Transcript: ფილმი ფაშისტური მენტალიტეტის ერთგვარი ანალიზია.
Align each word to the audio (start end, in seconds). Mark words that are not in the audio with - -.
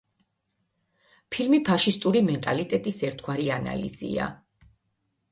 ფილმი 1.35 1.59
ფაშისტური 1.67 2.23
მენტალიტეტის 2.29 2.97
ერთგვარი 3.09 3.45
ანალიზია. 3.57 4.31